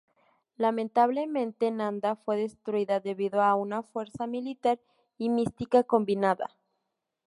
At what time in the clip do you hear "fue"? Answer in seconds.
2.15-2.35